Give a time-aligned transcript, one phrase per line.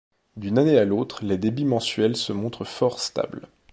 [0.35, 3.45] D'une année à l'autre les débits mensuels se montrent fort stables.